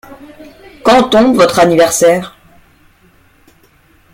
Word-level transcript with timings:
Quand 0.83 1.09
tombe 1.09 1.35
votre 1.35 1.59
anniversaire? 1.59 2.35